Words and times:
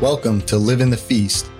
Welcome 0.00 0.42
to 0.42 0.56
Live 0.56 0.80
in 0.80 0.90
the 0.90 0.96
Feast. 0.96 1.50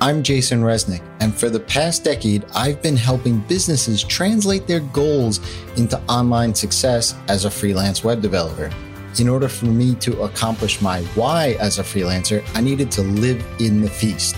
I'm 0.00 0.22
Jason 0.22 0.62
Resnick, 0.62 1.02
and 1.18 1.34
for 1.34 1.50
the 1.50 1.58
past 1.58 2.04
decade, 2.04 2.44
I've 2.54 2.80
been 2.80 2.96
helping 2.96 3.40
businesses 3.40 4.04
translate 4.04 4.68
their 4.68 4.78
goals 4.78 5.40
into 5.76 6.00
online 6.08 6.54
success 6.54 7.16
as 7.26 7.44
a 7.44 7.50
freelance 7.50 8.04
web 8.04 8.22
developer. 8.22 8.70
In 9.18 9.28
order 9.28 9.48
for 9.48 9.66
me 9.66 9.96
to 9.96 10.22
accomplish 10.22 10.80
my 10.80 11.02
why 11.16 11.56
as 11.58 11.80
a 11.80 11.82
freelancer, 11.82 12.48
I 12.54 12.60
needed 12.60 12.92
to 12.92 13.02
live 13.02 13.44
in 13.58 13.80
the 13.80 13.90
feast. 13.90 14.36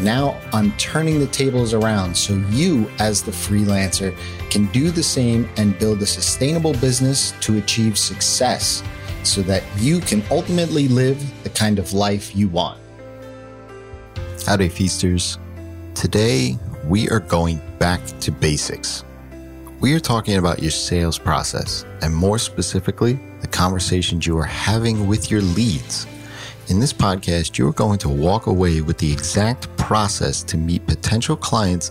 Now 0.00 0.40
I'm 0.54 0.72
turning 0.78 1.18
the 1.18 1.26
tables 1.26 1.74
around 1.74 2.16
so 2.16 2.36
you, 2.48 2.90
as 3.00 3.20
the 3.20 3.32
freelancer, 3.32 4.16
can 4.48 4.64
do 4.72 4.90
the 4.90 5.02
same 5.02 5.46
and 5.58 5.78
build 5.78 6.00
a 6.00 6.06
sustainable 6.06 6.72
business 6.72 7.34
to 7.42 7.58
achieve 7.58 7.98
success 7.98 8.82
so 9.28 9.42
that 9.42 9.62
you 9.76 10.00
can 10.00 10.22
ultimately 10.30 10.88
live 10.88 11.22
the 11.44 11.50
kind 11.50 11.78
of 11.78 11.92
life 11.92 12.34
you 12.34 12.48
want. 12.48 12.80
Howdy, 14.46 14.70
Feasters. 14.70 15.38
Today, 15.94 16.56
we 16.86 17.08
are 17.10 17.20
going 17.20 17.60
back 17.78 18.00
to 18.20 18.32
basics. 18.32 19.04
We 19.80 19.92
are 19.92 20.00
talking 20.00 20.38
about 20.38 20.60
your 20.60 20.70
sales 20.70 21.18
process, 21.18 21.84
and 22.00 22.14
more 22.14 22.38
specifically, 22.38 23.20
the 23.40 23.46
conversations 23.46 24.26
you 24.26 24.38
are 24.38 24.44
having 24.44 25.06
with 25.06 25.30
your 25.30 25.42
leads. 25.42 26.06
In 26.68 26.80
this 26.80 26.92
podcast, 26.92 27.58
you 27.58 27.68
are 27.68 27.72
going 27.72 27.98
to 27.98 28.08
walk 28.08 28.46
away 28.46 28.80
with 28.80 28.98
the 28.98 29.12
exact 29.12 29.74
process 29.76 30.42
to 30.44 30.56
meet 30.56 30.86
potential 30.86 31.36
clients 31.36 31.90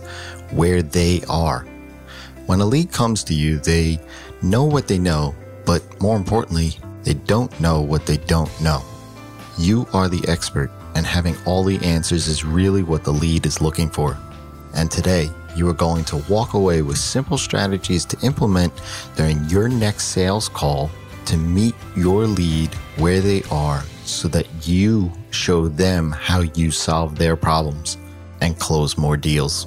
where 0.50 0.82
they 0.82 1.22
are. 1.28 1.60
When 2.46 2.60
a 2.60 2.66
lead 2.66 2.90
comes 2.90 3.22
to 3.24 3.34
you, 3.34 3.58
they 3.58 4.00
know 4.42 4.64
what 4.64 4.88
they 4.88 4.98
know, 4.98 5.34
but 5.64 5.82
more 6.00 6.16
importantly, 6.16 6.76
they 7.08 7.14
don't 7.14 7.58
know 7.58 7.80
what 7.80 8.04
they 8.04 8.18
don't 8.18 8.50
know. 8.60 8.82
You 9.56 9.86
are 9.94 10.10
the 10.10 10.22
expert, 10.28 10.70
and 10.94 11.06
having 11.06 11.34
all 11.46 11.64
the 11.64 11.82
answers 11.82 12.28
is 12.28 12.44
really 12.44 12.82
what 12.82 13.02
the 13.02 13.14
lead 13.14 13.46
is 13.46 13.62
looking 13.62 13.88
for. 13.88 14.18
And 14.74 14.90
today, 14.90 15.30
you 15.56 15.66
are 15.70 15.72
going 15.72 16.04
to 16.04 16.22
walk 16.28 16.52
away 16.52 16.82
with 16.82 16.98
simple 16.98 17.38
strategies 17.38 18.04
to 18.04 18.20
implement 18.20 18.74
during 19.16 19.42
your 19.46 19.70
next 19.70 20.08
sales 20.08 20.50
call 20.50 20.90
to 21.24 21.38
meet 21.38 21.74
your 21.96 22.26
lead 22.26 22.74
where 22.96 23.22
they 23.22 23.42
are 23.50 23.82
so 24.04 24.28
that 24.28 24.46
you 24.68 25.10
show 25.30 25.66
them 25.66 26.12
how 26.12 26.40
you 26.40 26.70
solve 26.70 27.16
their 27.16 27.36
problems 27.36 27.96
and 28.42 28.58
close 28.58 28.98
more 28.98 29.16
deals. 29.16 29.64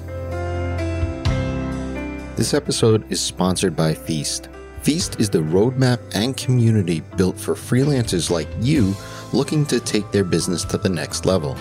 This 2.36 2.54
episode 2.54 3.10
is 3.10 3.20
sponsored 3.20 3.74
by 3.74 3.94
Feast. 3.94 4.48
Feast 4.82 5.20
is 5.20 5.30
the 5.30 5.38
roadmap 5.38 6.00
and 6.12 6.36
community 6.36 7.02
built 7.16 7.38
for 7.38 7.54
freelancers 7.54 8.30
like 8.30 8.48
you 8.58 8.94
looking 9.32 9.64
to 9.66 9.78
take 9.78 10.10
their 10.10 10.24
business 10.24 10.64
to 10.64 10.76
the 10.76 10.88
next 10.88 11.24
level. 11.24 11.56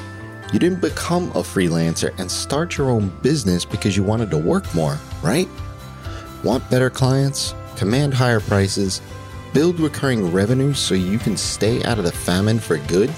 You 0.52 0.58
didn't 0.58 0.82
become 0.82 1.30
a 1.30 1.44
freelancer 1.44 2.18
and 2.20 2.32
start 2.32 2.80
your 2.80 2.90
own 2.90 3.10
business 3.22 3.64
because 3.64 3.96
you 3.96 4.02
wanted 4.02 4.32
to 4.32 4.40
work 4.40 4.74
more, 4.74 4.98
right? 5.22 5.48
Want 6.44 6.68
better 6.72 6.90
clients, 6.90 7.54
command 7.76 8.16
higher 8.16 8.40
prices, 8.40 9.04
build 9.54 9.80
recurring 9.80 10.32
revenue 10.32 10.74
so 10.74 10.96
you 10.96 11.20
can 11.20 11.38
stay 11.38 11.84
out 11.84 12.00
of 12.00 12.06
the 12.06 12.12
famine 12.12 12.58
for 12.58 12.78
good? 12.78 13.12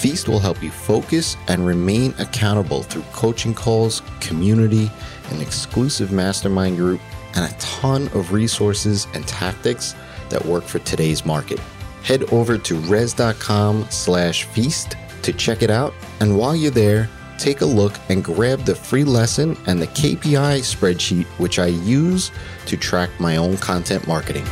Feast 0.00 0.26
will 0.26 0.38
help 0.38 0.62
you 0.62 0.70
focus 0.70 1.36
and 1.48 1.66
remain 1.66 2.14
accountable 2.18 2.82
through 2.82 3.02
coaching 3.12 3.52
calls, 3.52 4.00
community, 4.20 4.90
an 5.30 5.42
exclusive 5.42 6.12
mastermind 6.12 6.78
group, 6.78 7.02
and 7.34 7.50
a 7.50 7.56
ton 7.58 8.08
of 8.08 8.32
resources 8.32 9.06
and 9.14 9.26
tactics 9.26 9.94
that 10.28 10.44
work 10.44 10.64
for 10.64 10.78
today's 10.80 11.24
market. 11.24 11.58
Head 12.02 12.24
over 12.32 12.58
to 12.58 12.74
rezzz.com 12.74 13.86
slash 13.90 14.44
feast 14.44 14.96
to 15.22 15.32
check 15.32 15.62
it 15.62 15.70
out. 15.70 15.92
And 16.20 16.36
while 16.36 16.56
you're 16.56 16.70
there, 16.70 17.08
take 17.38 17.60
a 17.60 17.66
look 17.66 17.94
and 18.08 18.24
grab 18.24 18.60
the 18.60 18.74
free 18.74 19.04
lesson 19.04 19.56
and 19.66 19.80
the 19.80 19.86
KPI 19.88 20.60
spreadsheet, 20.60 21.26
which 21.38 21.58
I 21.58 21.66
use 21.66 22.30
to 22.66 22.76
track 22.76 23.10
my 23.20 23.36
own 23.36 23.56
content 23.58 24.06
marketing. 24.06 24.46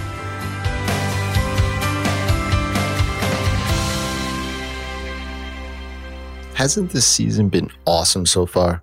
Hasn't 6.54 6.90
this 6.90 7.06
season 7.06 7.50
been 7.50 7.70
awesome 7.84 8.24
so 8.24 8.46
far? 8.46 8.82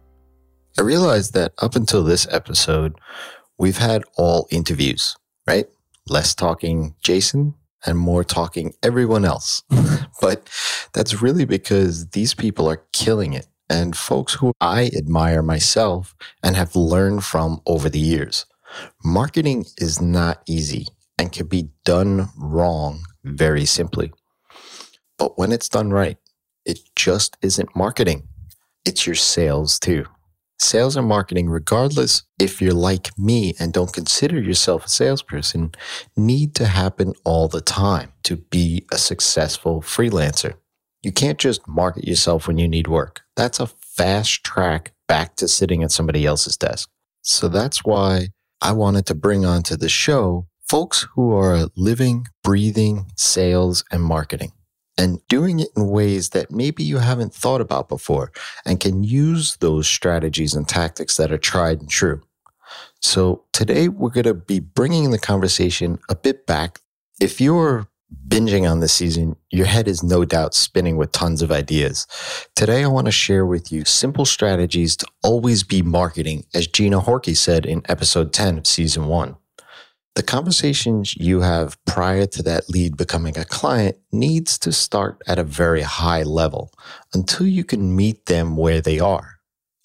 I 0.78 0.84
realized 0.84 1.34
that 1.34 1.54
up 1.60 1.76
until 1.76 2.04
this 2.04 2.28
episode, 2.30 2.94
we've 3.58 3.78
had 3.78 4.04
all 4.18 4.48
interviews, 4.52 5.16
right? 5.48 5.68
Less 6.08 6.36
talking 6.36 6.96
Jason 7.02 7.56
and 7.86 7.98
more 7.98 8.24
talking 8.24 8.74
everyone 8.82 9.26
else. 9.26 9.64
but 10.22 10.50
that's 10.94 11.22
really 11.22 11.46
because 11.46 12.10
these 12.10 12.34
people 12.34 12.70
are 12.70 12.84
killing 12.92 13.34
it 13.34 13.48
and 13.70 13.96
folks 13.96 14.36
who 14.36 14.54
I 14.62 14.92
admire 14.96 15.42
myself 15.42 16.16
and 16.44 16.56
have 16.56 16.76
learned 16.76 17.24
from 17.24 17.62
over 17.66 17.90
the 17.90 18.00
years. 18.00 18.46
Marketing 19.04 19.66
is 19.78 20.02
not 20.02 20.42
easy 20.48 20.88
and 21.18 21.32
can 21.32 21.48
be 21.48 21.70
done 21.86 22.30
wrong 22.38 23.04
very 23.24 23.66
simply. 23.66 24.12
But 25.18 25.38
when 25.38 25.52
it's 25.52 25.70
done 25.70 25.92
right, 25.92 26.18
it 26.66 26.80
just 26.96 27.38
isn't 27.42 27.76
marketing. 27.76 28.28
It's 28.86 29.06
your 29.06 29.16
sales 29.16 29.80
too. 29.80 30.06
Sales 30.74 30.96
and 30.96 31.08
marketing, 31.08 31.52
regardless 31.52 32.24
if 32.40 32.60
you're 32.60 32.74
like 32.74 33.16
me 33.16 33.54
and 33.60 33.72
don't 33.72 33.94
consider 33.94 34.42
yourself 34.42 34.86
a 34.86 34.90
salesperson, 34.90 35.72
need 36.18 36.56
to 36.56 36.66
happen 36.66 37.14
all 37.24 37.48
the 37.48 37.62
time 37.62 38.12
to 38.24 38.38
be 38.38 38.84
a 38.92 38.98
successful 38.98 39.84
freelancer. 39.84 40.56
You 41.04 41.12
can't 41.12 41.38
just 41.38 41.68
market 41.68 42.08
yourself 42.08 42.48
when 42.48 42.58
you 42.58 42.68
need 42.68 42.88
work. 42.88 43.22
That's 43.36 43.60
a 43.60 43.68
fast 43.68 44.44
track 44.44 44.94
back 45.08 45.36
to 45.36 45.48
sitting 45.48 45.84
at 45.84 45.92
somebody 45.92 46.26
else's 46.26 46.58
desk. 46.58 46.90
So 47.22 47.50
that's 47.50 47.86
why 47.86 48.30
I 48.60 48.72
wanted 48.72 49.06
to 49.06 49.14
bring 49.14 49.46
onto 49.46 49.76
the 49.76 49.90
show 49.90 50.48
folks 50.68 51.06
who 51.14 51.34
are 51.36 51.68
living, 51.76 52.26
breathing 52.44 53.12
sales 53.16 53.84
and 53.92 54.02
marketing 54.02 54.54
and 54.98 55.20
doing 55.28 55.60
it 55.60 55.70
in 55.76 55.88
ways 55.88 56.30
that 56.30 56.52
maybe 56.52 56.84
you 56.84 56.98
haven't 56.98 57.34
thought 57.34 57.62
about 57.62 57.90
before 57.90 58.32
and 58.66 58.80
can 58.80 59.04
use 59.04 59.58
those 59.58 59.88
strategies 59.88 60.54
and 60.54 60.68
tactics 60.68 61.18
that 61.18 61.32
are 61.32 61.38
tried 61.38 61.80
and 61.80 61.90
true. 61.90 62.22
So 63.00 63.44
today 63.52 63.88
we're 63.90 64.10
going 64.10 64.24
to 64.26 64.34
be 64.34 64.60
bringing 64.60 65.12
the 65.12 65.20
conversation 65.20 66.00
a 66.10 66.16
bit 66.16 66.46
back. 66.46 66.80
If 67.20 67.42
you're 67.42 67.88
binging 68.28 68.70
on 68.70 68.80
this 68.80 68.94
season, 68.94 69.36
your 69.50 69.66
head 69.66 69.88
is 69.88 70.04
no 70.04 70.26
doubt 70.26 70.54
spinning 70.54 70.98
with 70.98 71.12
tons 71.12 71.42
of 71.42 71.52
ideas. 71.52 72.08
Today, 72.56 72.84
I 72.84 72.88
want 72.88 73.06
to 73.06 73.12
share 73.12 73.46
with 73.46 73.72
you 73.72 73.86
simple 73.86 74.26
strategies 74.26 74.96
to 74.98 75.08
always 75.24 75.64
be 75.64 75.82
marketing, 75.82 76.46
as 76.54 76.68
Gina 76.68 77.02
Horkey 77.02 77.36
said 77.36 77.66
in 77.66 77.82
episode 77.90 78.34
10 78.34 78.60
of 78.60 78.68
season 78.68 79.08
one. 79.08 79.36
The 80.16 80.24
conversations 80.24 81.16
you 81.18 81.42
have 81.42 81.84
prior 81.86 82.28
to 82.28 82.44
that 82.44 82.70
lead 82.70 82.98
becoming 82.98 83.36
a 83.36 83.46
client 83.46 83.98
needs 84.12 84.60
to 84.60 84.72
start 84.72 85.20
at 85.26 85.40
a 85.40 85.44
very 85.44 85.82
high 85.82 86.22
level 86.22 86.72
until 87.16 87.48
you 87.48 87.64
can 87.64 87.96
meet 87.96 88.28
them 88.28 88.56
where 88.56 88.80
they 88.80 89.00
are. 89.00 89.40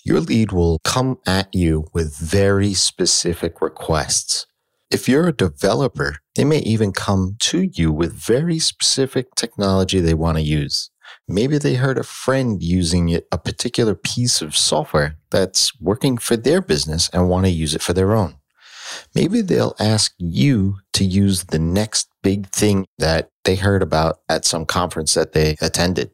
Your 0.05 0.21
lead 0.21 0.53
will 0.53 0.81
come 0.84 1.19
at 1.27 1.55
you 1.55 1.88
with 1.94 2.15
very 2.17 2.75
specific 2.75 3.62
requests. 3.62 4.47
If 4.91 5.09
you're 5.09 5.28
a 5.28 5.33
developer, 5.33 6.17
they 6.34 6.44
may 6.44 6.59
even 6.59 6.93
come 6.93 7.37
to 7.41 7.62
you 7.62 7.91
with 7.91 8.12
very 8.12 8.59
specific 8.59 9.34
technology 9.34 10.00
they 10.00 10.15
want 10.15 10.37
to 10.37 10.43
use. 10.43 10.91
Maybe 11.27 11.56
they 11.56 11.75
heard 11.75 11.99
a 11.99 12.03
friend 12.03 12.62
using 12.62 13.09
it, 13.09 13.27
a 13.33 13.38
particular 13.38 13.94
piece 13.94 14.43
of 14.43 14.56
software 14.56 15.17
that's 15.31 15.78
working 15.81 16.19
for 16.19 16.37
their 16.37 16.61
business 16.61 17.09
and 17.12 17.28
want 17.31 17.47
to 17.47 17.50
use 17.50 17.75
it 17.75 17.83
for 17.83 17.94
their 17.94 18.15
own. 18.15 18.38
Maybe 19.15 19.41
they'll 19.41 19.77
ask 19.79 20.15
you 20.19 20.79
to 20.95 21.05
use 21.05 21.45
the 21.45 21.59
next 21.59 22.09
big 22.23 22.49
thing 22.49 22.87
that 22.99 23.31
they 23.45 23.57
heard 23.57 23.83
about 23.83 24.21
at 24.29 24.45
some 24.45 24.67
conference 24.67 25.15
that 25.15 25.33
they 25.33 25.56
attended. 25.61 26.11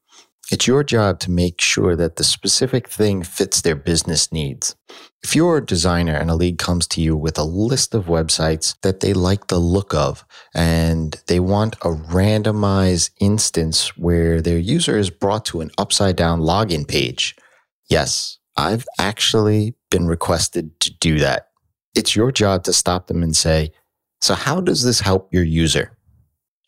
It's 0.51 0.67
your 0.67 0.85
job 0.85 1.21
to 1.21 1.31
make 1.31 1.61
sure 1.61 1.97
that 1.97 2.17
the 2.17 2.25
specific 2.25 2.89
thing 2.89 3.23
fits 3.23 3.63
their 3.63 3.75
business 3.75 4.31
needs. 4.31 4.77
If 5.23 5.35
you're 5.35 5.57
a 5.57 5.65
designer 5.65 6.15
and 6.15 6.31
a 6.31 6.35
lead 6.35 6.59
comes 6.59 6.87
to 6.89 7.01
you 7.01 7.17
with 7.17 7.39
a 7.39 7.45
list 7.45 7.95
of 7.95 8.07
websites 8.07 8.77
that 8.83 9.01
they 9.01 9.15
like 9.15 9.47
the 9.47 9.59
look 9.59 9.95
of 9.95 10.23
and 10.55 11.19
they 11.29 11.41
want 11.41 11.77
a 11.77 11.89
randomized 11.89 13.11
instance 13.21 13.97
where 13.97 14.43
their 14.43 14.59
user 14.59 14.99
is 14.99 15.09
brought 15.09 15.47
to 15.47 15.63
an 15.63 15.71
upside 15.79 16.17
down 16.17 16.41
login 16.41 16.87
page, 16.87 17.35
yes, 17.89 18.39
I've 18.55 18.87
actually 18.99 19.75
been 19.91 20.07
requested 20.07 20.79
to 20.81 20.93
do 21.01 21.19
that 21.21 21.49
it's 21.95 22.17
your 22.17 22.33
job 22.33 22.65
to 22.65 22.73
stop 22.73 23.07
them 23.07 23.23
and 23.23 23.37
say, 23.37 23.73
So, 24.21 24.35
how 24.35 24.61
does 24.61 24.83
this 24.85 25.01
help 25.01 25.33
your 25.33 25.45
user? 25.45 25.97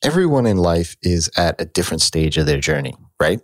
Everyone 0.03 0.47
in 0.47 0.59
life 0.59 0.97
is 1.03 1.31
at 1.37 1.61
a 1.61 1.65
different 1.65 2.03
stage 2.03 2.37
of 2.39 2.47
their 2.47 2.61
journey, 2.61 2.95
right? 3.21 3.41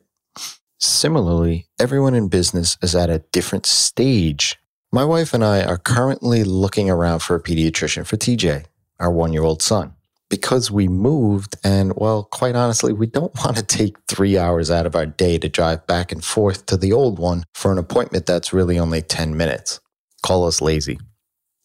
Similarly, 0.79 1.67
everyone 1.79 2.15
in 2.15 2.29
business 2.29 2.77
is 2.83 2.95
at 2.95 3.11
a 3.11 3.21
different 3.33 3.67
stage. 3.67 4.59
My 4.93 5.05
wife 5.05 5.33
and 5.33 5.45
I 5.45 5.63
are 5.65 5.79
currently 5.79 6.45
looking 6.45 6.91
around 6.91 7.21
for 7.21 7.35
a 7.37 7.43
pediatrician 7.43 8.07
for 8.07 8.17
TJ, 8.17 8.67
our 9.01 9.11
one 9.11 9.33
year 9.33 9.43
old 9.45 9.63
son. 9.63 9.95
because 10.29 10.71
we 10.71 10.89
moved 10.89 11.57
and 11.63 11.93
well 11.97 12.25
quite 12.25 12.57
honestly 12.57 12.93
we 12.93 13.07
don't 13.07 13.35
want 13.45 13.57
to 13.57 13.63
take 13.63 13.97
3 14.09 14.39
hours 14.39 14.71
out 14.71 14.87
of 14.87 14.97
our 14.97 15.07
day 15.07 15.39
to 15.39 15.49
drive 15.49 15.87
back 15.87 16.11
and 16.13 16.25
forth 16.25 16.65
to 16.67 16.77
the 16.77 16.93
old 16.93 17.19
one 17.19 17.45
for 17.55 17.71
an 17.73 17.79
appointment 17.79 18.25
that's 18.27 18.53
really 18.53 18.79
only 18.79 19.03
10 19.03 19.37
minutes 19.37 19.81
call 20.23 20.47
us 20.47 20.61
lazy 20.63 20.99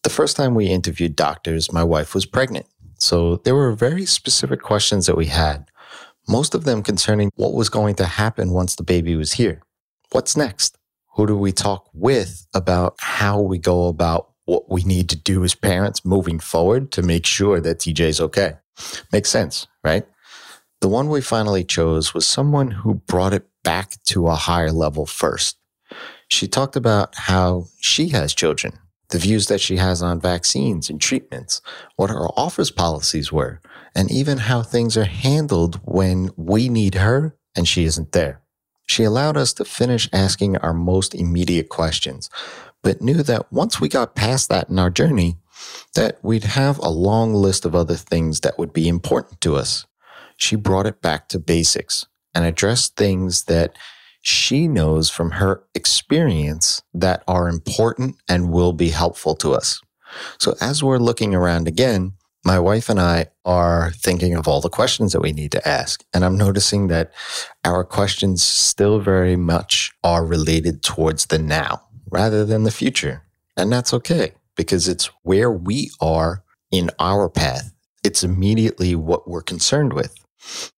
the 0.02 0.10
first 0.10 0.36
time 0.36 0.54
we 0.54 0.66
interviewed 0.66 1.16
doctors 1.16 1.72
my 1.72 1.82
wife 1.82 2.14
was 2.14 2.26
pregnant 2.26 2.66
so 2.98 3.36
there 3.44 3.54
were 3.54 3.72
very 3.72 4.06
specific 4.06 4.62
questions 4.62 5.06
that 5.06 5.16
we 5.16 5.26
had 5.26 5.68
most 6.28 6.54
of 6.54 6.64
them 6.64 6.82
concerning 6.82 7.30
what 7.36 7.54
was 7.54 7.68
going 7.68 7.94
to 7.94 8.04
happen 8.04 8.50
once 8.50 8.74
the 8.76 8.82
baby 8.82 9.16
was 9.16 9.32
here 9.32 9.62
what's 10.10 10.36
next 10.36 10.78
who 11.14 11.26
do 11.26 11.36
we 11.36 11.52
talk 11.52 11.88
with 11.92 12.46
about 12.54 12.94
how 13.00 13.40
we 13.40 13.58
go 13.58 13.88
about 13.88 14.28
what 14.48 14.70
we 14.70 14.82
need 14.82 15.10
to 15.10 15.16
do 15.16 15.44
as 15.44 15.54
parents 15.54 16.06
moving 16.06 16.38
forward 16.38 16.90
to 16.90 17.02
make 17.02 17.26
sure 17.26 17.60
that 17.60 17.80
TJ 17.80 18.00
is 18.00 18.20
okay. 18.20 18.54
Makes 19.12 19.28
sense, 19.28 19.66
right? 19.84 20.06
The 20.80 20.88
one 20.88 21.10
we 21.10 21.20
finally 21.20 21.64
chose 21.64 22.14
was 22.14 22.26
someone 22.26 22.70
who 22.70 22.94
brought 22.94 23.34
it 23.34 23.46
back 23.62 24.02
to 24.04 24.28
a 24.28 24.36
higher 24.36 24.72
level 24.72 25.04
first. 25.04 25.58
She 26.28 26.48
talked 26.48 26.76
about 26.76 27.14
how 27.14 27.66
she 27.78 28.08
has 28.10 28.34
children, 28.34 28.78
the 29.10 29.18
views 29.18 29.46
that 29.46 29.60
she 29.60 29.76
has 29.76 30.02
on 30.02 30.20
vaccines 30.20 30.90
and 30.90 31.00
treatments, 31.00 31.62
what 31.96 32.10
her 32.10 32.28
office 32.36 32.70
policies 32.70 33.32
were, 33.32 33.60
and 33.94 34.10
even 34.10 34.38
how 34.38 34.62
things 34.62 34.96
are 34.96 35.04
handled 35.04 35.80
when 35.84 36.30
we 36.36 36.68
need 36.68 36.94
her 36.94 37.34
and 37.56 37.66
she 37.66 37.84
isn't 37.84 38.12
there. 38.12 38.42
She 38.86 39.04
allowed 39.04 39.36
us 39.36 39.52
to 39.54 39.64
finish 39.64 40.08
asking 40.12 40.56
our 40.58 40.72
most 40.72 41.14
immediate 41.14 41.68
questions, 41.68 42.30
but 42.82 43.02
knew 43.02 43.22
that 43.22 43.52
once 43.52 43.80
we 43.80 43.88
got 43.88 44.14
past 44.14 44.48
that 44.48 44.68
in 44.68 44.78
our 44.78 44.90
journey, 44.90 45.36
that 45.94 46.18
we'd 46.22 46.44
have 46.44 46.78
a 46.78 46.88
long 46.88 47.34
list 47.34 47.64
of 47.64 47.74
other 47.74 47.96
things 47.96 48.40
that 48.40 48.58
would 48.58 48.72
be 48.72 48.88
important 48.88 49.40
to 49.42 49.56
us. 49.56 49.86
She 50.36 50.56
brought 50.56 50.86
it 50.86 51.02
back 51.02 51.28
to 51.28 51.38
basics 51.38 52.06
and 52.34 52.44
addressed 52.44 52.96
things 52.96 53.44
that 53.44 53.76
she 54.20 54.68
knows 54.68 55.10
from 55.10 55.32
her 55.32 55.62
experience 55.74 56.82
that 56.94 57.22
are 57.26 57.48
important 57.48 58.16
and 58.28 58.50
will 58.50 58.72
be 58.72 58.90
helpful 58.90 59.34
to 59.36 59.54
us. 59.54 59.80
So 60.38 60.54
as 60.60 60.82
we're 60.82 60.98
looking 60.98 61.34
around 61.34 61.68
again, 61.68 62.12
my 62.44 62.58
wife 62.58 62.88
and 62.88 63.00
I 63.00 63.26
are 63.44 63.90
thinking 63.92 64.34
of 64.34 64.48
all 64.48 64.60
the 64.60 64.70
questions 64.70 65.12
that 65.12 65.20
we 65.20 65.32
need 65.32 65.52
to 65.52 65.68
ask. 65.68 66.04
And 66.14 66.24
I'm 66.24 66.36
noticing 66.36 66.86
that 66.86 67.12
our 67.64 67.84
questions 67.84 68.42
still 68.42 69.00
very 69.00 69.36
much 69.36 69.92
are 70.02 70.24
related 70.24 70.82
towards 70.82 71.26
the 71.26 71.38
now 71.38 71.82
rather 72.10 72.44
than 72.44 72.62
the 72.62 72.70
future. 72.70 73.22
And 73.56 73.72
that's 73.72 73.92
okay 73.92 74.32
because 74.56 74.88
it's 74.88 75.06
where 75.22 75.50
we 75.50 75.90
are 76.00 76.42
in 76.70 76.90
our 76.98 77.28
path. 77.28 77.72
It's 78.04 78.22
immediately 78.22 78.94
what 78.94 79.28
we're 79.28 79.42
concerned 79.42 79.92
with. 79.92 80.14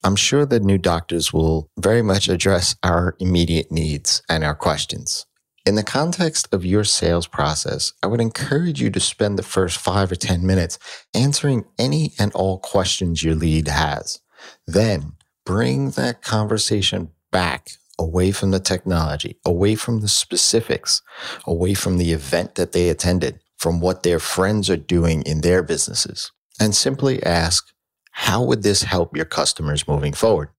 I'm 0.03 0.17
sure 0.17 0.47
the 0.47 0.61
new 0.61 0.79
doctors 0.79 1.33
will 1.33 1.71
very 1.79 2.03
much 2.03 2.29
address 2.29 2.77
our 2.83 3.17
immediate 3.19 3.71
needs 3.71 4.23
and 4.29 4.45
our 4.45 4.55
questions. 4.55 5.27
In 5.67 5.75
the 5.75 5.83
context 5.83 6.49
of 6.53 6.65
your 6.65 6.85
sales 6.85 7.27
process, 7.27 7.93
I 8.03 8.07
would 8.07 8.21
encourage 8.21 8.81
you 8.81 8.91
to 8.91 9.01
spend 9.01 9.39
the 9.39 9.43
first 9.43 9.77
five 9.77 10.11
or 10.11 10.17
10 10.17 10.45
minutes 10.45 10.79
answering 11.15 11.67
any 11.79 12.12
and 12.19 12.33
all 12.33 12.59
questions 12.59 13.23
your 13.23 13.35
lead 13.35 13.69
has. 13.69 14.21
Then 14.67 15.12
bring 15.45 15.91
that 15.91 16.23
conversation 16.23 17.11
back 17.31 17.73
away 17.99 18.33
from 18.33 18.51
the 18.51 18.61
technology, 18.61 19.39
away 19.45 19.75
from 19.75 20.01
the 20.01 20.09
specifics, 20.09 21.03
away 21.45 21.75
from 21.75 21.99
the 21.99 22.12
event 22.12 22.55
that 22.55 22.73
they 22.73 22.89
attended, 22.89 23.39
from 23.59 23.81
what 23.81 24.03
their 24.03 24.19
friends 24.19 24.71
are 24.71 24.77
doing 24.77 25.23
in 25.23 25.43
their 25.43 25.62
businesses, 25.62 26.33
and 26.59 26.75
simply 26.75 27.23
ask, 27.23 27.71
how 28.11 28.43
would 28.43 28.62
this 28.62 28.83
help 28.83 29.17
your 29.17 29.25
customers 29.25 29.89
moving 29.89 30.12
forward? 30.12 30.51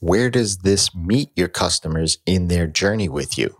Where 0.00 0.30
does 0.30 0.58
this 0.58 0.94
meet 0.94 1.30
your 1.36 1.48
customers 1.48 2.18
in 2.26 2.48
their 2.48 2.66
journey 2.66 3.08
with 3.08 3.38
you? 3.38 3.56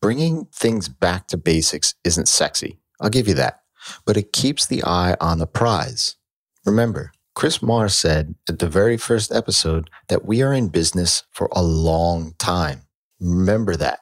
Bringing 0.00 0.46
things 0.46 0.88
back 0.88 1.26
to 1.28 1.36
basics 1.36 1.94
isn't 2.04 2.28
sexy. 2.28 2.78
I'll 3.00 3.10
give 3.10 3.28
you 3.28 3.34
that. 3.34 3.62
But 4.04 4.16
it 4.16 4.32
keeps 4.32 4.66
the 4.66 4.82
eye 4.84 5.16
on 5.20 5.38
the 5.38 5.46
prize. 5.46 6.16
Remember, 6.64 7.12
Chris 7.34 7.62
Marr 7.62 7.88
said 7.88 8.34
at 8.48 8.58
the 8.58 8.68
very 8.68 8.96
first 8.96 9.32
episode 9.32 9.90
that 10.08 10.24
we 10.24 10.42
are 10.42 10.52
in 10.52 10.68
business 10.68 11.22
for 11.30 11.48
a 11.52 11.62
long 11.62 12.34
time. 12.38 12.82
Remember 13.20 13.76
that. 13.76 14.00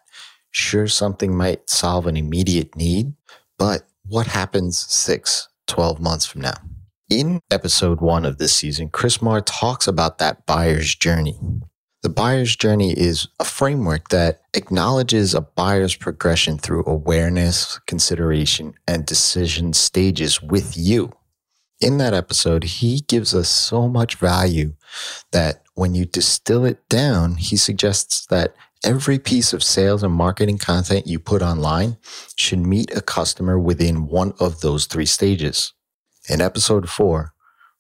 Sure, 0.51 0.87
something 0.87 1.37
might 1.37 1.69
solve 1.69 2.07
an 2.07 2.17
immediate 2.17 2.75
need, 2.77 3.13
but 3.59 3.87
what 4.09 4.27
happens 4.27 4.79
six, 4.79 5.49
12 5.67 6.01
months 6.01 6.25
from 6.25 6.43
now? 6.43 6.55
In 7.08 7.41
episode 7.50 8.00
one 8.00 8.25
of 8.25 8.38
this 8.38 8.53
season, 8.53 8.91
Chris 8.91 9.23
Marr 9.23 9.41
talks 9.41 9.87
about 9.87 10.19
that 10.19 10.44
buyer's 10.44 10.94
journey. 10.94 11.38
The 12.03 12.08
buyer's 12.08 12.56
journey 12.56 12.93
is 12.93 13.29
a 13.38 13.44
framework 13.44 14.08
that 14.08 14.43
acknowledges 14.55 15.35
a 15.35 15.41
buyer's 15.41 15.94
progression 15.94 16.58
through 16.58 16.85
awareness, 16.87 17.79
consideration, 17.87 18.75
and 18.87 19.06
decision 19.06 19.73
stages 19.73 20.43
with 20.43 20.76
you 20.76 21.12
in 21.81 21.99
that 21.99 22.14
episode, 22.14 22.64
he 22.64 23.00
gives 23.00 23.35
us 23.35 23.49
so 23.49 23.88
much 23.88 24.17
value 24.17 24.75
that 25.32 25.62
when 25.75 25.94
you 25.94 26.06
distill 26.06 26.64
it 26.64 26.88
down, 26.88 27.37
he 27.37 27.56
suggests 27.56 28.26
that 28.26 28.55
every 28.85 29.19
piece 29.19 29.52
of 29.52 29.62
sales 29.62 30.02
and 30.02 30.12
marketing 30.12 30.59
content 30.59 31.06
you 31.06 31.19
put 31.19 31.43
online 31.43 31.99
should 32.37 32.61
meet 32.61 32.97
a 32.97 33.02
customer 33.02 33.59
within 33.59 34.06
one 34.06 34.32
of 34.41 34.61
those 34.61 34.87
three 34.87 35.06
stages. 35.06 35.73
In 36.28 36.40
episode 36.40 36.88
four, 36.88 37.32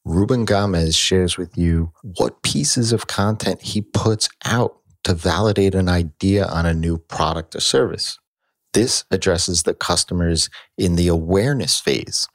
Ruben 0.04 0.44
Gomez 0.44 0.94
shares 0.94 1.36
with 1.36 1.56
you 1.56 1.92
what 2.16 2.42
pieces 2.42 2.92
of 2.92 3.06
content 3.06 3.62
he 3.62 3.82
puts 3.82 4.28
out 4.44 4.76
to 5.04 5.14
validate 5.14 5.74
an 5.74 5.88
idea 5.88 6.46
on 6.46 6.66
a 6.66 6.74
new 6.74 6.98
product 6.98 7.56
or 7.56 7.60
service. 7.60 8.18
This 8.72 9.04
addresses 9.10 9.62
the 9.62 9.74
customers 9.74 10.48
in 10.76 10.96
the 10.96 11.08
awareness 11.08 11.80
phase 11.80 12.28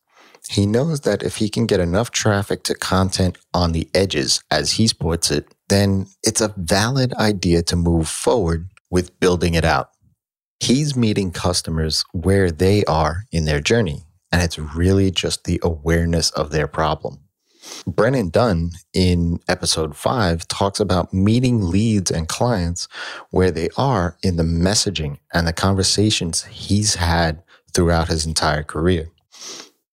he 0.49 0.65
knows 0.65 1.01
that 1.01 1.23
if 1.23 1.37
he 1.37 1.49
can 1.49 1.65
get 1.65 1.79
enough 1.79 2.11
traffic 2.11 2.63
to 2.63 2.75
content 2.75 3.37
on 3.53 3.71
the 3.71 3.89
edges, 3.93 4.41
as 4.49 4.73
he 4.73 4.89
puts 4.99 5.31
it, 5.31 5.53
then 5.69 6.07
it's 6.23 6.41
a 6.41 6.53
valid 6.57 7.13
idea 7.13 7.61
to 7.63 7.75
move 7.75 8.07
forward 8.07 8.69
with 8.89 9.17
building 9.19 9.53
it 9.53 9.65
out. 9.65 9.89
He's 10.59 10.95
meeting 10.95 11.31
customers 11.31 12.03
where 12.11 12.51
they 12.51 12.83
are 12.85 13.23
in 13.31 13.45
their 13.45 13.61
journey, 13.61 14.03
and 14.31 14.41
it's 14.41 14.57
really 14.57 15.11
just 15.11 15.43
the 15.43 15.59
awareness 15.63 16.29
of 16.31 16.51
their 16.51 16.67
problem. 16.67 17.19
Brennan 17.85 18.29
Dunn 18.29 18.71
in 18.93 19.39
episode 19.47 19.95
five 19.95 20.47
talks 20.47 20.79
about 20.79 21.13
meeting 21.13 21.61
leads 21.61 22.09
and 22.09 22.27
clients 22.27 22.87
where 23.29 23.51
they 23.51 23.69
are 23.77 24.17
in 24.23 24.37
the 24.37 24.43
messaging 24.43 25.17
and 25.33 25.47
the 25.47 25.53
conversations 25.53 26.43
he's 26.45 26.95
had 26.95 27.43
throughout 27.73 28.07
his 28.07 28.25
entire 28.25 28.63
career. 28.63 29.11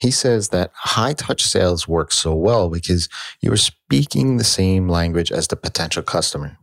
He 0.00 0.10
says 0.10 0.48
that 0.50 0.70
high 0.74 1.12
touch 1.12 1.42
sales 1.42 1.88
work 1.88 2.12
so 2.12 2.34
well 2.34 2.70
because 2.70 3.08
you 3.40 3.52
are 3.52 3.56
speaking 3.56 4.36
the 4.36 4.44
same 4.44 4.88
language 4.88 5.32
as 5.32 5.48
the 5.48 5.56
potential 5.56 6.02
customer. 6.02 6.56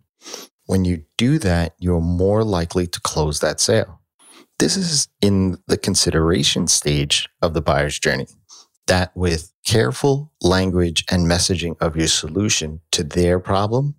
When 0.67 0.85
you 0.85 1.03
do 1.17 1.37
that, 1.39 1.75
you're 1.79 2.01
more 2.01 2.43
likely 2.43 2.87
to 2.87 3.01
close 3.01 3.41
that 3.41 3.59
sale. 3.59 3.99
This 4.57 4.77
is 4.77 5.09
in 5.21 5.57
the 5.67 5.77
consideration 5.77 6.67
stage 6.67 7.27
of 7.41 7.53
the 7.53 7.61
buyer's 7.61 7.99
journey. 7.99 8.27
That 8.87 9.11
with 9.15 9.51
careful 9.65 10.31
language 10.41 11.03
and 11.09 11.25
messaging 11.25 11.75
of 11.81 11.97
your 11.97 12.07
solution 12.07 12.81
to 12.91 13.03
their 13.03 13.39
problem, 13.39 13.95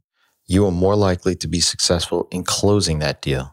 you 0.47 0.65
are 0.67 0.73
more 0.73 0.97
likely 0.97 1.35
to 1.37 1.49
be 1.49 1.61
successful 1.61 2.29
in 2.31 2.45
closing 2.45 3.01
that 3.01 3.21
deal. 3.21 3.53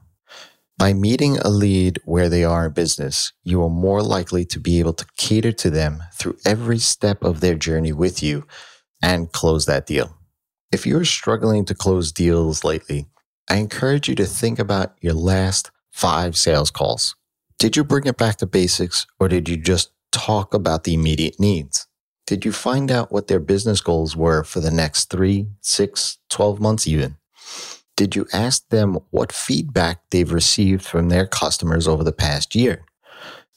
By 0.77 0.93
meeting 0.93 1.37
a 1.37 1.49
lead 1.49 1.99
where 2.05 2.29
they 2.29 2.43
are 2.43 2.67
in 2.67 2.73
business, 2.73 3.33
you 3.43 3.63
are 3.63 3.69
more 3.69 4.01
likely 4.01 4.45
to 4.45 4.59
be 4.59 4.79
able 4.79 4.93
to 4.93 5.05
cater 5.17 5.51
to 5.51 5.69
them 5.69 6.03
through 6.13 6.37
every 6.45 6.79
step 6.79 7.23
of 7.23 7.41
their 7.41 7.55
journey 7.55 7.93
with 7.93 8.23
you 8.23 8.45
and 9.01 9.31
close 9.31 9.65
that 9.65 9.85
deal. 9.85 10.17
If 10.71 10.87
you're 10.87 11.05
struggling 11.05 11.65
to 11.65 11.75
close 11.75 12.11
deals 12.11 12.63
lately, 12.63 13.07
I 13.49 13.57
encourage 13.57 14.07
you 14.07 14.15
to 14.15 14.25
think 14.25 14.57
about 14.57 14.95
your 15.01 15.13
last 15.13 15.69
five 16.03 16.35
sales 16.35 16.69
calls. 16.69 17.15
Did 17.59 17.77
you 17.77 17.85
bring 17.85 18.07
it 18.07 18.17
back 18.17 18.35
to 18.39 18.45
basics 18.45 19.07
or 19.21 19.29
did 19.29 19.47
you 19.47 19.55
just 19.55 19.93
talk 20.11 20.53
about 20.53 20.83
the 20.83 20.93
immediate 20.93 21.39
needs? 21.39 21.87
Did 22.27 22.43
you 22.43 22.51
find 22.51 22.91
out 22.91 23.09
what 23.09 23.29
their 23.29 23.39
business 23.39 23.79
goals 23.79 24.13
were 24.13 24.43
for 24.43 24.59
the 24.59 24.69
next 24.69 25.09
three, 25.09 25.47
six, 25.61 26.17
12 26.29 26.59
months 26.59 26.87
even? 26.87 27.15
Did 27.95 28.17
you 28.17 28.27
ask 28.33 28.67
them 28.67 28.99
what 29.11 29.31
feedback 29.31 30.01
they've 30.09 30.33
received 30.33 30.83
from 30.83 31.07
their 31.07 31.25
customers 31.25 31.87
over 31.87 32.03
the 32.03 32.11
past 32.11 32.53
year? 32.53 32.83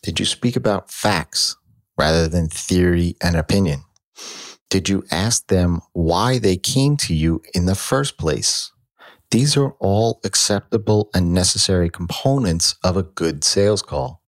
Did 0.04 0.20
you 0.20 0.24
speak 0.24 0.54
about 0.54 0.88
facts 0.88 1.56
rather 1.98 2.28
than 2.28 2.46
theory 2.46 3.16
and 3.20 3.34
opinion? 3.34 3.82
Did 4.70 4.88
you 4.88 5.02
ask 5.10 5.48
them 5.48 5.80
why 5.94 6.38
they 6.38 6.56
came 6.56 6.96
to 6.98 7.12
you 7.12 7.42
in 7.54 7.66
the 7.66 7.74
first 7.74 8.16
place? 8.18 8.70
These 9.30 9.56
are 9.56 9.72
all 9.80 10.20
acceptable 10.24 11.10
and 11.14 11.34
necessary 11.34 11.90
components 11.90 12.76
of 12.84 12.96
a 12.96 13.02
good 13.02 13.44
sales 13.44 13.82
call. 13.82 14.22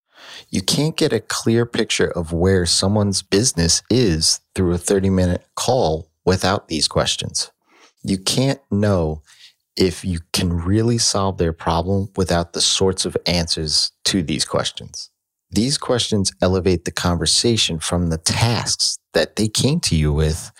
You 0.51 0.63
can't 0.63 0.97
get 0.97 1.13
a 1.13 1.21
clear 1.21 1.65
picture 1.65 2.11
of 2.11 2.33
where 2.33 2.67
someone's 2.67 3.23
business 3.23 3.83
is 3.91 4.41
through 4.55 4.75
a 4.75 4.79
30 4.79 5.11
minute 5.11 5.47
call 5.55 6.11
without 6.25 6.69
these 6.69 6.89
questions. 6.89 7.51
You 8.03 8.19
can't 8.19 8.61
know 8.71 9.23
if 9.77 10.05
you 10.05 10.19
can 10.33 10.53
really 10.53 10.99
solve 10.99 11.39
their 11.39 11.53
problem 11.53 12.09
without 12.17 12.53
the 12.53 12.61
sorts 12.61 13.05
of 13.05 13.17
answers 13.27 13.93
to 14.05 14.23
these 14.23 14.45
questions. 14.45 15.11
These 15.51 15.79
questions 15.79 16.33
elevate 16.43 16.85
the 16.85 16.91
conversation 16.91 17.79
from 17.79 18.11
the 18.11 18.19
tasks 18.19 18.99
that 19.15 19.37
they 19.37 19.49
came 19.49 19.81
to 19.81 19.97
you 19.97 20.13
with 20.13 20.51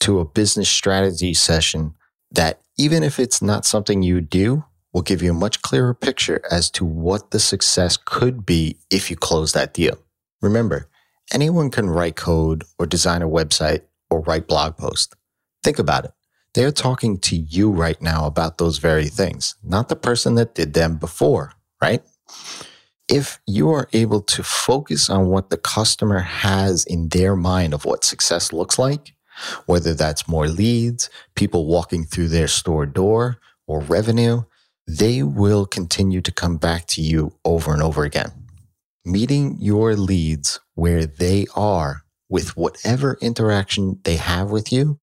to 0.00 0.20
a 0.20 0.24
business 0.24 0.68
strategy 0.68 1.34
session 1.34 1.94
that, 2.30 2.60
even 2.80 3.02
if 3.02 3.20
it's 3.20 3.42
not 3.42 3.66
something 3.66 4.02
you 4.02 4.22
do, 4.22 4.64
will 4.94 5.02
give 5.02 5.20
you 5.20 5.32
a 5.32 5.34
much 5.34 5.60
clearer 5.60 5.92
picture 5.92 6.40
as 6.50 6.70
to 6.70 6.82
what 6.82 7.30
the 7.30 7.38
success 7.38 7.98
could 7.98 8.46
be 8.46 8.78
if 8.90 9.10
you 9.10 9.16
close 9.16 9.52
that 9.52 9.74
deal. 9.74 9.98
Remember, 10.40 10.88
anyone 11.30 11.70
can 11.70 11.90
write 11.90 12.16
code 12.16 12.64
or 12.78 12.86
design 12.86 13.20
a 13.20 13.28
website 13.28 13.82
or 14.08 14.22
write 14.22 14.48
blog 14.48 14.78
posts. 14.78 15.14
Think 15.62 15.78
about 15.78 16.06
it. 16.06 16.12
They're 16.54 16.72
talking 16.72 17.18
to 17.18 17.36
you 17.36 17.70
right 17.70 18.00
now 18.00 18.24
about 18.24 18.56
those 18.56 18.78
very 18.78 19.08
things, 19.08 19.56
not 19.62 19.90
the 19.90 19.94
person 19.94 20.36
that 20.36 20.54
did 20.54 20.72
them 20.72 20.96
before, 20.96 21.52
right? 21.82 22.02
If 23.10 23.40
you 23.46 23.68
are 23.72 23.90
able 23.92 24.22
to 24.22 24.42
focus 24.42 25.10
on 25.10 25.28
what 25.28 25.50
the 25.50 25.58
customer 25.58 26.20
has 26.20 26.86
in 26.86 27.10
their 27.10 27.36
mind 27.36 27.74
of 27.74 27.84
what 27.84 28.04
success 28.04 28.54
looks 28.54 28.78
like, 28.78 29.12
whether 29.66 29.94
that's 29.94 30.28
more 30.28 30.48
leads, 30.48 31.10
people 31.34 31.66
walking 31.66 32.04
through 32.04 32.28
their 32.28 32.48
store 32.48 32.86
door, 32.86 33.38
or 33.66 33.80
revenue, 33.80 34.42
they 34.86 35.22
will 35.22 35.66
continue 35.66 36.20
to 36.20 36.32
come 36.32 36.56
back 36.56 36.86
to 36.86 37.02
you 37.02 37.34
over 37.44 37.72
and 37.72 37.82
over 37.82 38.04
again. 38.04 38.32
Meeting 39.04 39.56
your 39.60 39.94
leads 39.96 40.60
where 40.74 41.06
they 41.06 41.46
are 41.54 42.02
with 42.28 42.56
whatever 42.56 43.18
interaction 43.20 44.00
they 44.04 44.16
have 44.16 44.50
with 44.50 44.72
you 44.72 44.98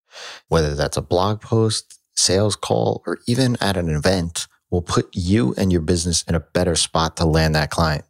whether 0.49 0.75
that's 0.75 0.97
a 0.97 1.01
blog 1.01 1.41
post, 1.41 1.99
sales 2.15 2.55
call, 2.55 3.03
or 3.05 3.19
even 3.27 3.57
at 3.61 3.77
an 3.77 3.89
event, 3.89 4.47
will 4.69 4.81
put 4.81 5.09
you 5.13 5.53
and 5.57 5.71
your 5.71 5.81
business 5.81 6.23
in 6.23 6.35
a 6.35 6.39
better 6.39 6.75
spot 6.75 7.17
to 7.17 7.25
land 7.25 7.55
that 7.55 7.69
client. 7.69 8.05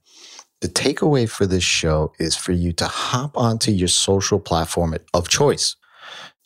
The 0.62 0.68
takeaway 0.70 1.30
for 1.30 1.46
this 1.46 1.64
show 1.64 2.14
is 2.20 2.36
for 2.36 2.52
you 2.52 2.74
to 2.74 2.88
hop 2.88 3.38
onto 3.38 3.72
your 3.72 3.90
social 3.90 4.40
platform 4.40 4.96
of 5.14 5.30
choice. 5.30 5.76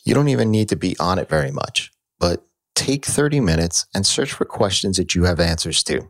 You 0.04 0.14
don't 0.14 0.28
even 0.28 0.50
need 0.50 0.68
to 0.70 0.76
be 0.76 0.96
on 0.98 1.18
it 1.18 1.28
very 1.28 1.50
much, 1.50 1.92
but 2.18 2.44
take 2.74 3.04
30 3.04 3.40
minutes 3.40 3.86
and 3.94 4.06
search 4.06 4.32
for 4.32 4.44
questions 4.44 4.96
that 4.96 5.14
you 5.14 5.24
have 5.24 5.38
answers 5.38 5.82
to. 5.84 6.08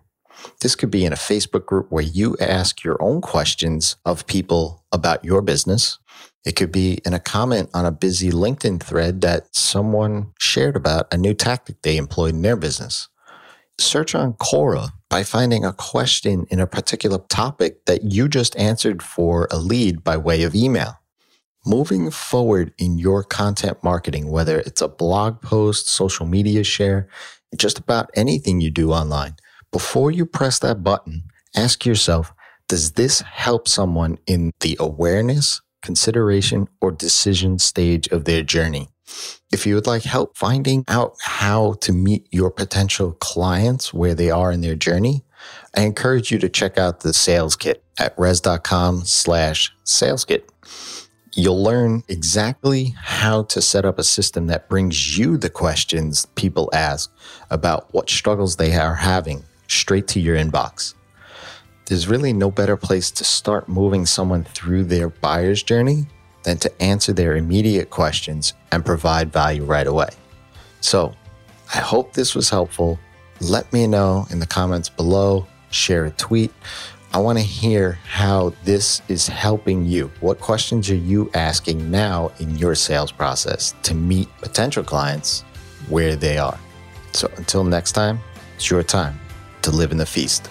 This 0.60 0.74
could 0.74 0.90
be 0.90 1.04
in 1.04 1.12
a 1.12 1.16
Facebook 1.16 1.66
group 1.66 1.90
where 1.90 2.02
you 2.02 2.36
ask 2.40 2.82
your 2.82 3.00
own 3.02 3.20
questions 3.20 3.96
of 4.04 4.26
people 4.26 4.84
about 4.92 5.24
your 5.24 5.42
business. 5.42 5.98
It 6.44 6.56
could 6.56 6.72
be 6.72 6.98
in 7.04 7.14
a 7.14 7.20
comment 7.20 7.70
on 7.74 7.86
a 7.86 7.92
busy 7.92 8.30
LinkedIn 8.30 8.82
thread 8.82 9.20
that 9.20 9.54
someone 9.54 10.32
shared 10.38 10.74
about 10.74 11.12
a 11.12 11.16
new 11.16 11.34
tactic 11.34 11.82
they 11.82 11.96
employed 11.96 12.34
in 12.34 12.42
their 12.42 12.56
business. 12.56 13.08
Search 13.78 14.14
on 14.14 14.34
Quora 14.34 14.90
by 15.08 15.22
finding 15.22 15.64
a 15.64 15.72
question 15.72 16.46
in 16.50 16.60
a 16.60 16.66
particular 16.66 17.18
topic 17.28 17.84
that 17.86 18.04
you 18.04 18.28
just 18.28 18.56
answered 18.56 19.02
for 19.02 19.48
a 19.50 19.58
lead 19.58 20.02
by 20.02 20.16
way 20.16 20.42
of 20.42 20.54
email. 20.54 20.98
Moving 21.64 22.10
forward 22.10 22.72
in 22.78 22.98
your 22.98 23.22
content 23.22 23.82
marketing, 23.84 24.30
whether 24.30 24.58
it's 24.58 24.82
a 24.82 24.88
blog 24.88 25.40
post, 25.40 25.88
social 25.88 26.26
media 26.26 26.64
share, 26.64 27.08
just 27.56 27.78
about 27.78 28.10
anything 28.14 28.60
you 28.60 28.70
do 28.70 28.92
online, 28.92 29.36
before 29.70 30.10
you 30.10 30.26
press 30.26 30.58
that 30.58 30.82
button, 30.82 31.22
ask 31.54 31.86
yourself, 31.86 32.32
does 32.68 32.92
this 32.92 33.20
help 33.20 33.68
someone 33.68 34.18
in 34.26 34.50
the 34.60 34.76
awareness, 34.80 35.60
consideration, 35.82 36.68
or 36.80 36.90
decision 36.90 37.58
stage 37.58 38.08
of 38.08 38.24
their 38.24 38.42
journey. 38.42 38.88
If 39.52 39.66
you 39.66 39.74
would 39.74 39.86
like 39.86 40.04
help 40.04 40.38
finding 40.38 40.84
out 40.88 41.16
how 41.20 41.74
to 41.82 41.92
meet 41.92 42.26
your 42.30 42.50
potential 42.50 43.12
clients 43.12 43.92
where 43.92 44.14
they 44.14 44.30
are 44.30 44.50
in 44.50 44.62
their 44.62 44.76
journey, 44.76 45.24
I 45.76 45.82
encourage 45.82 46.30
you 46.30 46.38
to 46.38 46.48
check 46.48 46.78
out 46.78 47.00
the 47.00 47.12
sales 47.12 47.56
kit 47.56 47.84
at 47.98 48.16
rezzz.com 48.16 49.04
slash 49.04 49.74
sales 49.84 50.24
kit. 50.24 50.48
You'll 51.34 51.62
learn 51.62 52.02
exactly 52.08 52.94
how 52.98 53.44
to 53.44 53.62
set 53.62 53.84
up 53.84 53.98
a 53.98 54.04
system 54.04 54.48
that 54.48 54.68
brings 54.68 55.16
you 55.16 55.36
the 55.36 55.50
questions 55.50 56.26
people 56.34 56.68
ask 56.72 57.10
about 57.50 57.92
what 57.94 58.10
struggles 58.10 58.56
they 58.56 58.74
are 58.74 58.94
having 58.94 59.42
straight 59.66 60.06
to 60.08 60.20
your 60.20 60.36
inbox 60.36 60.94
there's 61.86 62.08
really 62.08 62.32
no 62.32 62.50
better 62.50 62.76
place 62.76 63.10
to 63.10 63.22
start 63.24 63.68
moving 63.68 64.06
someone 64.06 64.44
through 64.44 64.84
their 64.84 65.08
buyer's 65.08 65.62
journey 65.62 66.06
than 66.42 66.56
to 66.58 66.82
answer 66.82 67.12
their 67.12 67.36
immediate 67.36 67.90
questions 67.90 68.54
and 68.72 68.84
provide 68.84 69.32
value 69.32 69.64
right 69.64 69.86
away. 69.86 70.08
So, 70.80 71.14
I 71.74 71.78
hope 71.78 72.12
this 72.12 72.34
was 72.34 72.48
helpful. 72.50 72.98
Let 73.40 73.70
me 73.72 73.86
know 73.86 74.26
in 74.30 74.38
the 74.38 74.46
comments 74.46 74.88
below, 74.88 75.46
share 75.70 76.06
a 76.06 76.10
tweet. 76.12 76.52
I 77.14 77.18
want 77.18 77.38
to 77.38 77.44
hear 77.44 77.98
how 78.06 78.54
this 78.64 79.02
is 79.08 79.28
helping 79.28 79.84
you. 79.84 80.10
What 80.20 80.40
questions 80.40 80.88
are 80.88 80.94
you 80.94 81.30
asking 81.34 81.90
now 81.90 82.32
in 82.40 82.56
your 82.56 82.74
sales 82.74 83.12
process 83.12 83.74
to 83.82 83.94
meet 83.94 84.30
potential 84.40 84.82
clients 84.82 85.42
where 85.90 86.16
they 86.16 86.38
are? 86.38 86.58
So, 87.12 87.30
until 87.36 87.64
next 87.64 87.92
time, 87.92 88.18
it's 88.56 88.70
your 88.70 88.82
time 88.82 89.20
to 89.60 89.70
live 89.70 89.92
in 89.92 89.98
the 89.98 90.06
feast. 90.06 90.48